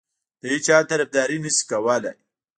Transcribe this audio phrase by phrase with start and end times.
[0.39, 2.17] د هیچا طرفداري نه شي کولای.